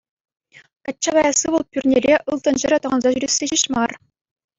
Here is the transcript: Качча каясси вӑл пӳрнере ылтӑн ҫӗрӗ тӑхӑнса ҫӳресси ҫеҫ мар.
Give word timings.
Качча 0.85 1.11
каясси 1.15 1.47
вӑл 1.55 1.63
пӳрнере 1.75 2.15
ылтӑн 2.33 2.55
ҫӗрӗ 2.63 2.77
тӑхӑнса 2.87 3.09
ҫӳресси 3.19 3.45
ҫеҫ 3.53 3.63
мар. 3.77 3.91